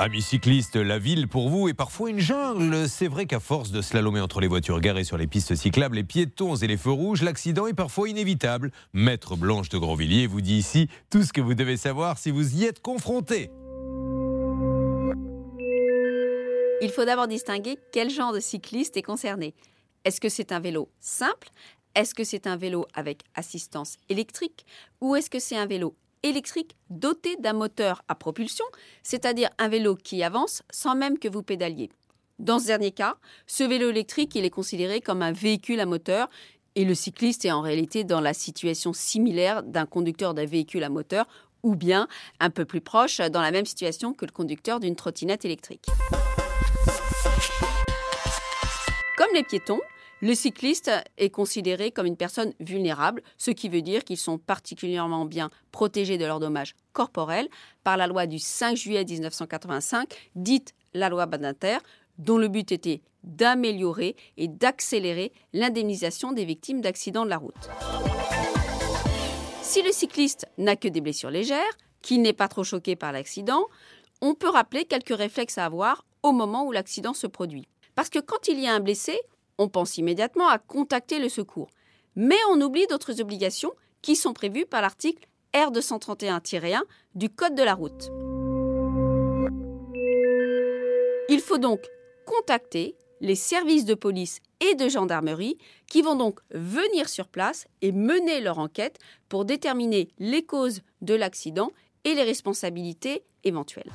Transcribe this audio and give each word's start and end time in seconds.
Amis 0.00 0.22
cyclistes, 0.22 0.76
la 0.76 1.00
ville 1.00 1.26
pour 1.26 1.48
vous 1.48 1.68
est 1.68 1.74
parfois 1.74 2.08
une 2.10 2.20
jungle. 2.20 2.88
C'est 2.88 3.08
vrai 3.08 3.26
qu'à 3.26 3.40
force 3.40 3.72
de 3.72 3.82
slalomer 3.82 4.20
entre 4.20 4.40
les 4.40 4.46
voitures 4.46 4.80
garées 4.80 5.02
sur 5.02 5.18
les 5.18 5.26
pistes 5.26 5.56
cyclables, 5.56 5.96
les 5.96 6.04
piétons 6.04 6.54
et 6.54 6.68
les 6.68 6.76
feux 6.76 6.92
rouges, 6.92 7.22
l'accident 7.22 7.66
est 7.66 7.74
parfois 7.74 8.08
inévitable. 8.08 8.70
Maître 8.92 9.34
Blanche 9.34 9.70
de 9.70 9.76
Grandvilliers 9.76 10.28
vous 10.28 10.40
dit 10.40 10.54
ici 10.54 10.88
tout 11.10 11.24
ce 11.24 11.32
que 11.32 11.40
vous 11.40 11.54
devez 11.54 11.76
savoir 11.76 12.16
si 12.16 12.30
vous 12.30 12.58
y 12.58 12.64
êtes 12.64 12.80
confronté. 12.80 13.50
Il 16.80 16.92
faut 16.94 17.04
d'abord 17.04 17.26
distinguer 17.26 17.76
quel 17.90 18.08
genre 18.08 18.32
de 18.32 18.38
cycliste 18.38 18.96
est 18.96 19.02
concerné. 19.02 19.52
Est-ce 20.04 20.20
que 20.20 20.28
c'est 20.28 20.52
un 20.52 20.60
vélo 20.60 20.88
simple? 21.00 21.48
Est-ce 21.96 22.14
que 22.14 22.22
c'est 22.22 22.46
un 22.46 22.56
vélo 22.56 22.86
avec 22.94 23.22
assistance 23.34 23.96
électrique? 24.08 24.64
Ou 25.00 25.16
est-ce 25.16 25.28
que 25.28 25.40
c'est 25.40 25.56
un 25.56 25.66
vélo 25.66 25.96
électrique 26.22 26.76
doté 26.90 27.36
d'un 27.36 27.52
moteur 27.52 28.02
à 28.08 28.14
propulsion, 28.14 28.64
c'est-à-dire 29.02 29.50
un 29.58 29.68
vélo 29.68 29.96
qui 29.96 30.22
avance 30.22 30.62
sans 30.70 30.94
même 30.94 31.18
que 31.18 31.28
vous 31.28 31.42
pédaliez. 31.42 31.90
Dans 32.38 32.58
ce 32.58 32.66
dernier 32.66 32.92
cas, 32.92 33.16
ce 33.46 33.64
vélo 33.64 33.90
électrique, 33.90 34.34
il 34.34 34.44
est 34.44 34.50
considéré 34.50 35.00
comme 35.00 35.22
un 35.22 35.32
véhicule 35.32 35.80
à 35.80 35.86
moteur 35.86 36.28
et 36.76 36.84
le 36.84 36.94
cycliste 36.94 37.44
est 37.44 37.50
en 37.50 37.60
réalité 37.60 38.04
dans 38.04 38.20
la 38.20 38.32
situation 38.32 38.92
similaire 38.92 39.64
d'un 39.64 39.86
conducteur 39.86 40.34
d'un 40.34 40.44
véhicule 40.44 40.84
à 40.84 40.88
moteur 40.88 41.26
ou 41.64 41.74
bien 41.74 42.06
un 42.38 42.50
peu 42.50 42.64
plus 42.64 42.80
proche 42.80 43.18
dans 43.18 43.40
la 43.40 43.50
même 43.50 43.66
situation 43.66 44.12
que 44.12 44.24
le 44.24 44.30
conducteur 44.30 44.78
d'une 44.78 44.94
trottinette 44.94 45.44
électrique. 45.44 45.86
Comme 49.16 49.34
les 49.34 49.42
piétons, 49.42 49.80
le 50.20 50.34
cycliste 50.34 50.90
est 51.16 51.30
considéré 51.30 51.90
comme 51.90 52.06
une 52.06 52.16
personne 52.16 52.52
vulnérable, 52.60 53.22
ce 53.36 53.50
qui 53.50 53.68
veut 53.68 53.82
dire 53.82 54.04
qu'ils 54.04 54.16
sont 54.16 54.38
particulièrement 54.38 55.24
bien 55.24 55.50
protégés 55.70 56.18
de 56.18 56.24
leurs 56.24 56.40
dommages 56.40 56.74
corporels 56.92 57.48
par 57.84 57.96
la 57.96 58.06
loi 58.06 58.26
du 58.26 58.38
5 58.38 58.76
juillet 58.76 59.04
1985, 59.04 60.08
dite 60.34 60.74
la 60.94 61.08
loi 61.08 61.26
Badinter, 61.26 61.78
dont 62.18 62.38
le 62.38 62.48
but 62.48 62.72
était 62.72 63.00
d'améliorer 63.22 64.16
et 64.36 64.48
d'accélérer 64.48 65.32
l'indemnisation 65.52 66.32
des 66.32 66.44
victimes 66.44 66.80
d'accidents 66.80 67.24
de 67.24 67.30
la 67.30 67.38
route. 67.38 67.68
Si 69.62 69.82
le 69.82 69.92
cycliste 69.92 70.46
n'a 70.56 70.76
que 70.76 70.88
des 70.88 71.00
blessures 71.00 71.30
légères, 71.30 71.76
qu'il 72.02 72.22
n'est 72.22 72.32
pas 72.32 72.48
trop 72.48 72.64
choqué 72.64 72.96
par 72.96 73.12
l'accident, 73.12 73.66
on 74.20 74.34
peut 74.34 74.48
rappeler 74.48 74.84
quelques 74.84 75.16
réflexes 75.16 75.58
à 75.58 75.64
avoir 75.64 76.04
au 76.22 76.32
moment 76.32 76.64
où 76.64 76.72
l'accident 76.72 77.14
se 77.14 77.26
produit. 77.26 77.68
Parce 77.94 78.08
que 78.08 78.18
quand 78.18 78.48
il 78.48 78.58
y 78.60 78.66
a 78.66 78.74
un 78.74 78.80
blessé, 78.80 79.18
on 79.58 79.68
pense 79.68 79.98
immédiatement 79.98 80.48
à 80.48 80.58
contacter 80.58 81.18
le 81.18 81.28
secours. 81.28 81.68
Mais 82.16 82.38
on 82.50 82.60
oublie 82.60 82.86
d'autres 82.86 83.20
obligations 83.20 83.72
qui 84.02 84.16
sont 84.16 84.32
prévues 84.32 84.66
par 84.66 84.80
l'article 84.80 85.28
R231-1 85.54 86.80
du 87.14 87.28
Code 87.28 87.54
de 87.54 87.62
la 87.62 87.74
route. 87.74 88.10
Il 91.28 91.40
faut 91.40 91.58
donc 91.58 91.80
contacter 92.24 92.96
les 93.20 93.34
services 93.34 93.84
de 93.84 93.94
police 93.94 94.40
et 94.60 94.74
de 94.74 94.88
gendarmerie 94.88 95.58
qui 95.86 96.02
vont 96.02 96.16
donc 96.16 96.40
venir 96.50 97.08
sur 97.08 97.28
place 97.28 97.66
et 97.82 97.92
mener 97.92 98.40
leur 98.40 98.58
enquête 98.58 98.98
pour 99.28 99.44
déterminer 99.44 100.08
les 100.18 100.44
causes 100.44 100.82
de 101.00 101.14
l'accident 101.14 101.70
et 102.04 102.14
les 102.14 102.22
responsabilités 102.22 103.24
éventuelles. 103.44 103.92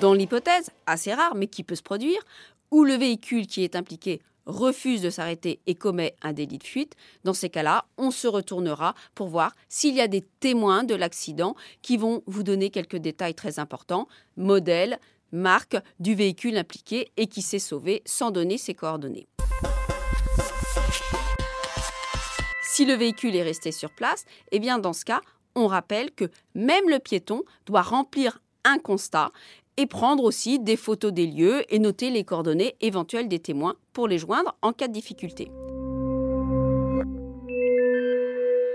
Dans 0.00 0.12
l'hypothèse, 0.12 0.70
assez 0.86 1.14
rare 1.14 1.34
mais 1.34 1.46
qui 1.46 1.62
peut 1.62 1.74
se 1.74 1.82
produire, 1.82 2.20
où 2.70 2.84
le 2.84 2.94
véhicule 2.94 3.46
qui 3.46 3.64
est 3.64 3.76
impliqué 3.76 4.20
refuse 4.46 5.02
de 5.02 5.10
s'arrêter 5.10 5.60
et 5.66 5.74
commet 5.74 6.14
un 6.22 6.32
délit 6.32 6.58
de 6.58 6.64
fuite, 6.64 6.94
dans 7.24 7.34
ces 7.34 7.50
cas-là, 7.50 7.84
on 7.98 8.10
se 8.10 8.28
retournera 8.28 8.94
pour 9.14 9.28
voir 9.28 9.52
s'il 9.68 9.94
y 9.94 10.00
a 10.00 10.08
des 10.08 10.22
témoins 10.40 10.84
de 10.84 10.94
l'accident 10.94 11.56
qui 11.82 11.96
vont 11.96 12.22
vous 12.26 12.44
donner 12.44 12.70
quelques 12.70 12.96
détails 12.96 13.34
très 13.34 13.58
importants, 13.58 14.06
modèle, 14.36 14.98
marque 15.32 15.76
du 15.98 16.14
véhicule 16.14 16.56
impliqué 16.56 17.10
et 17.16 17.26
qui 17.26 17.42
s'est 17.42 17.58
sauvé 17.58 18.02
sans 18.06 18.30
donner 18.30 18.58
ses 18.58 18.74
coordonnées. 18.74 19.26
Si 22.62 22.84
le 22.84 22.94
véhicule 22.94 23.34
est 23.34 23.42
resté 23.42 23.72
sur 23.72 23.90
place, 23.90 24.24
eh 24.52 24.60
bien 24.60 24.78
dans 24.78 24.92
ce 24.92 25.04
cas, 25.04 25.22
on 25.54 25.66
rappelle 25.66 26.12
que 26.12 26.30
même 26.54 26.88
le 26.88 26.98
piéton 26.98 27.42
doit 27.64 27.82
remplir 27.82 28.40
un 28.64 28.78
constat 28.78 29.32
et 29.76 29.86
prendre 29.86 30.24
aussi 30.24 30.58
des 30.58 30.76
photos 30.76 31.12
des 31.12 31.26
lieux 31.26 31.64
et 31.72 31.78
noter 31.78 32.10
les 32.10 32.24
coordonnées 32.24 32.76
éventuelles 32.80 33.28
des 33.28 33.38
témoins 33.38 33.76
pour 33.92 34.08
les 34.08 34.18
joindre 34.18 34.54
en 34.62 34.72
cas 34.72 34.88
de 34.88 34.92
difficulté. 34.92 35.50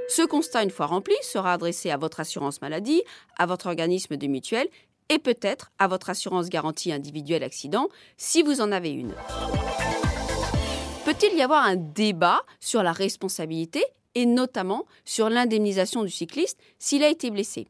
Ce 0.08 0.26
constat, 0.26 0.64
une 0.64 0.72
fois 0.72 0.88
rempli, 0.88 1.16
sera 1.22 1.54
adressé 1.54 1.90
à 1.90 1.98
votre 1.98 2.20
assurance 2.20 2.62
maladie, 2.62 3.02
à 3.38 3.46
votre 3.46 3.68
organisme 3.68 4.18
de 4.18 4.28
mutuelle 4.28 4.68
et 5.08 5.20
peut-être 5.20 5.72
à 5.80 5.88
votre 5.88 6.10
assurance 6.10 6.50
garantie 6.50 6.92
individuelle 6.92 7.44
accident 7.44 7.88
si 8.18 8.44
vous 8.44 8.60
en 8.62 8.72
avez 8.72 8.92
une. 8.92 9.14
Peut-il 11.06 11.36
y 11.38 11.42
avoir 11.42 11.66
un 11.66 11.78
débat 11.78 12.42
sur 12.60 12.84
la 12.84 12.92
responsabilité 12.92 13.84
et 14.14 14.26
notamment 14.26 14.86
sur 15.06 15.30
l'indemnisation 15.30 16.04
du 16.04 16.10
cycliste 16.10 16.60
s'il 16.78 17.04
a 17.04 17.10
été 17.10 17.32
blessé? 17.32 17.68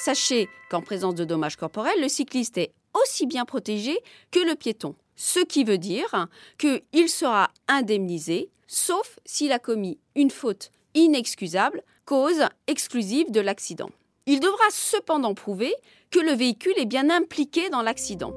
Sachez 0.00 0.48
qu'en 0.70 0.80
présence 0.80 1.16
de 1.16 1.24
dommages 1.24 1.56
corporels, 1.56 2.00
le 2.00 2.08
cycliste 2.08 2.56
est 2.56 2.72
aussi 2.94 3.26
bien 3.26 3.44
protégé 3.44 3.98
que 4.30 4.38
le 4.38 4.54
piéton. 4.54 4.94
Ce 5.16 5.40
qui 5.40 5.64
veut 5.64 5.76
dire 5.76 6.28
qu'il 6.56 7.08
sera 7.08 7.50
indemnisé, 7.66 8.48
sauf 8.68 9.18
s'il 9.24 9.50
a 9.50 9.58
commis 9.58 9.98
une 10.14 10.30
faute 10.30 10.70
inexcusable, 10.94 11.82
cause 12.04 12.44
exclusive 12.68 13.32
de 13.32 13.40
l'accident. 13.40 13.90
Il 14.26 14.38
devra 14.38 14.70
cependant 14.70 15.34
prouver 15.34 15.74
que 16.10 16.20
le 16.20 16.32
véhicule 16.32 16.78
est 16.78 16.86
bien 16.86 17.10
impliqué 17.10 17.68
dans 17.68 17.82
l'accident. 17.82 18.32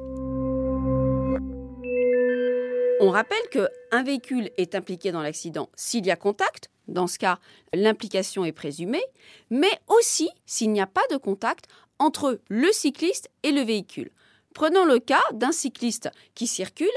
On 3.04 3.10
rappelle 3.10 3.50
qu'un 3.50 4.04
véhicule 4.04 4.52
est 4.58 4.76
impliqué 4.76 5.12
dans 5.12 5.24
l'accident 5.24 5.70
s'il 5.76 6.06
y 6.06 6.12
a 6.12 6.16
contact, 6.16 6.70
dans 6.88 7.08
ce 7.08 7.18
cas 7.18 7.40
l'implication 7.74 8.46
est 8.46 8.52
présumée, 8.52 9.04
mais 9.50 9.72
aussi 9.88 10.30
s'il 10.46 10.72
n'y 10.72 10.82
a 10.82 10.86
pas 10.86 11.02
de 11.10 11.18
contact 11.18 11.66
entre 11.98 12.40
le 12.48 12.72
cycliste 12.72 13.32
et 13.42 13.52
le 13.54 13.62
véhicule. 13.62 14.12
Prenons 14.54 14.86
le 14.86 15.00
cas 15.00 15.24
d'un 15.34 15.52
cycliste 15.52 16.12
qui 16.36 16.46
circule 16.46 16.92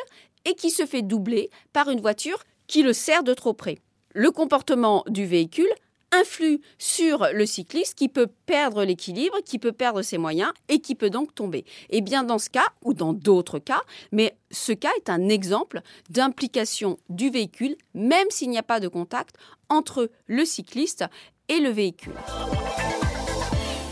et 0.44 0.54
qui 0.54 0.69
se 0.69 0.84
fait 0.84 1.00
doubler 1.00 1.48
par 1.72 1.88
une 1.88 2.03
voiture 2.03 2.44
qui 2.66 2.82
le 2.82 2.92
sert 2.92 3.22
de 3.22 3.32
trop 3.32 3.54
près. 3.54 3.78
Le 4.12 4.31
comportement 4.31 5.04
du 5.09 5.25
véhicule 5.25 5.72
influe 6.21 6.61
sur 6.79 7.27
le 7.33 7.47
cycliste 7.47 7.97
qui 7.97 8.09
peut 8.09 8.29
perdre 8.47 8.85
l'équilibre, 8.85 9.37
qui 9.45 9.59
peut 9.59 9.73
perdre 9.73 10.03
ses 10.03 10.19
moyens 10.19 10.53
et 10.69 10.81
qui 10.81 10.95
peut 10.95 11.11
donc 11.11 11.35
tomber. 11.35 11.65
Et 11.91 12.01
bien 12.01 12.23
dans 12.23 12.39
ce 12.39 12.51
cas, 12.51 12.69
ou 12.85 12.95
dans 12.95 13.13
d'autres 13.13 13.59
cas, 13.59 13.83
mais 14.13 14.37
ce 14.51 14.73
cas 14.73 14.91
est 14.97 15.11
un 15.11 15.29
exemple 15.29 15.81
d'implication 16.11 16.99
du 17.09 17.31
véhicule, 17.31 17.77
même 17.95 18.31
s'il 18.31 18.51
n'y 18.51 18.59
a 18.59 18.63
pas 18.63 18.81
de 18.81 18.89
contact 18.89 19.37
entre 19.69 20.11
le 20.27 20.45
cycliste 20.45 21.05
et 21.49 21.59
le 21.59 21.71
véhicule. 21.71 22.15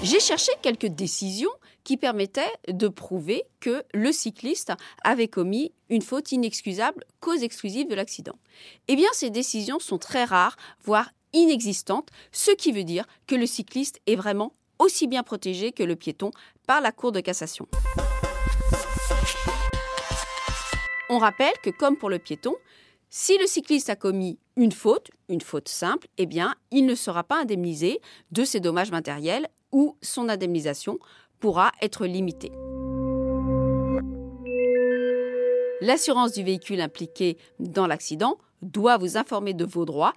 J'ai 0.02 0.20
cherché 0.20 0.50
quelques 0.62 0.86
décisions 0.86 1.50
qui 1.84 1.96
permettaient 1.96 2.52
de 2.68 2.88
prouver 2.88 3.44
que 3.60 3.84
le 3.94 4.12
cycliste 4.12 4.72
avait 5.04 5.28
commis 5.28 5.72
une 5.90 6.02
faute 6.02 6.32
inexcusable, 6.32 7.04
cause 7.20 7.42
exclusive 7.42 7.88
de 7.88 7.94
l'accident. 7.94 8.36
Eh 8.88 8.96
bien, 8.96 9.08
ces 9.12 9.30
décisions 9.30 9.78
sont 9.78 9.98
très 9.98 10.24
rares, 10.24 10.56
voire 10.84 11.10
inexistante, 11.32 12.08
ce 12.32 12.50
qui 12.50 12.72
veut 12.72 12.84
dire 12.84 13.06
que 13.26 13.34
le 13.34 13.46
cycliste 13.46 14.00
est 14.06 14.16
vraiment 14.16 14.52
aussi 14.78 15.06
bien 15.06 15.22
protégé 15.22 15.72
que 15.72 15.82
le 15.82 15.96
piéton 15.96 16.30
par 16.66 16.80
la 16.80 16.92
Cour 16.92 17.12
de 17.12 17.20
cassation. 17.20 17.66
On 21.08 21.18
rappelle 21.18 21.54
que 21.62 21.70
comme 21.70 21.96
pour 21.96 22.10
le 22.10 22.18
piéton, 22.18 22.54
si 23.10 23.36
le 23.36 23.46
cycliste 23.46 23.90
a 23.90 23.96
commis 23.96 24.38
une 24.56 24.72
faute, 24.72 25.10
une 25.28 25.42
faute 25.42 25.68
simple, 25.68 26.08
eh 26.16 26.24
bien, 26.24 26.54
il 26.70 26.86
ne 26.86 26.94
sera 26.94 27.24
pas 27.24 27.40
indemnisé 27.40 28.00
de 28.30 28.44
ses 28.44 28.60
dommages 28.60 28.90
matériels 28.90 29.48
ou 29.70 29.96
son 30.00 30.28
indemnisation 30.30 30.98
pourra 31.38 31.72
être 31.82 32.06
limitée. 32.06 32.52
L'assurance 35.82 36.32
du 36.32 36.44
véhicule 36.44 36.80
impliqué 36.80 37.36
dans 37.58 37.86
l'accident 37.86 38.38
doit 38.62 38.96
vous 38.96 39.16
informer 39.16 39.52
de 39.52 39.64
vos 39.64 39.84
droits 39.84 40.14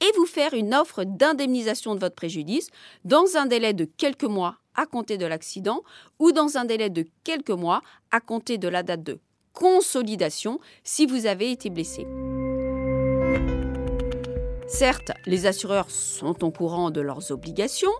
et 0.00 0.12
vous 0.16 0.26
faire 0.26 0.54
une 0.54 0.74
offre 0.74 1.04
d'indemnisation 1.04 1.94
de 1.94 2.00
votre 2.00 2.14
préjudice 2.14 2.68
dans 3.04 3.36
un 3.36 3.46
délai 3.46 3.72
de 3.72 3.84
quelques 3.84 4.24
mois 4.24 4.56
à 4.74 4.86
compter 4.86 5.18
de 5.18 5.26
l'accident 5.26 5.82
ou 6.18 6.32
dans 6.32 6.56
un 6.56 6.64
délai 6.64 6.88
de 6.90 7.04
quelques 7.24 7.50
mois 7.50 7.82
à 8.10 8.20
compter 8.20 8.58
de 8.58 8.68
la 8.68 8.82
date 8.82 9.02
de 9.02 9.18
consolidation 9.52 10.60
si 10.84 11.04
vous 11.04 11.26
avez 11.26 11.50
été 11.50 11.68
blessé. 11.68 12.06
Certes, 14.68 15.12
les 15.26 15.46
assureurs 15.46 15.90
sont 15.90 16.44
au 16.44 16.50
courant 16.50 16.90
de 16.90 17.00
leurs 17.00 17.32
obligations, 17.32 17.90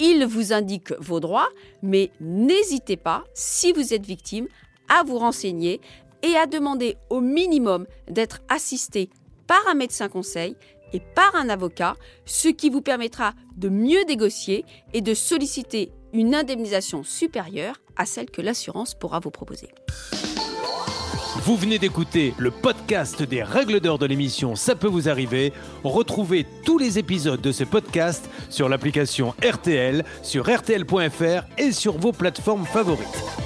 ils 0.00 0.26
vous 0.26 0.52
indiquent 0.52 0.92
vos 0.98 1.20
droits, 1.20 1.48
mais 1.82 2.10
n'hésitez 2.20 2.96
pas, 2.96 3.24
si 3.32 3.72
vous 3.72 3.94
êtes 3.94 4.04
victime, 4.04 4.48
à 4.88 5.04
vous 5.04 5.18
renseigner 5.18 5.80
et 6.22 6.36
à 6.36 6.46
demander 6.46 6.96
au 7.10 7.20
minimum 7.20 7.86
d'être 8.10 8.40
assisté 8.48 9.08
par 9.46 9.66
un 9.68 9.74
médecin 9.74 10.08
conseil 10.08 10.56
et 10.94 11.00
par 11.00 11.34
un 11.34 11.50
avocat, 11.50 11.96
ce 12.24 12.48
qui 12.48 12.70
vous 12.70 12.80
permettra 12.80 13.34
de 13.56 13.68
mieux 13.68 14.04
négocier 14.08 14.64
et 14.94 15.02
de 15.02 15.12
solliciter 15.12 15.92
une 16.14 16.34
indemnisation 16.34 17.02
supérieure 17.02 17.80
à 17.96 18.06
celle 18.06 18.30
que 18.30 18.40
l'assurance 18.40 18.94
pourra 18.94 19.18
vous 19.18 19.30
proposer. 19.32 19.68
Vous 21.42 21.56
venez 21.56 21.78
d'écouter 21.78 22.32
le 22.38 22.50
podcast 22.50 23.22
des 23.22 23.42
règles 23.42 23.80
d'or 23.80 23.98
de 23.98 24.06
l'émission 24.06 24.54
Ça 24.54 24.76
peut 24.76 24.86
vous 24.86 25.08
arriver. 25.08 25.52
Retrouvez 25.82 26.46
tous 26.64 26.78
les 26.78 26.98
épisodes 26.98 27.40
de 27.40 27.52
ce 27.52 27.64
podcast 27.64 28.30
sur 28.48 28.68
l'application 28.68 29.34
RTL, 29.42 30.04
sur 30.22 30.46
rtl.fr 30.46 31.44
et 31.58 31.72
sur 31.72 31.98
vos 31.98 32.12
plateformes 32.12 32.64
favorites. 32.64 33.43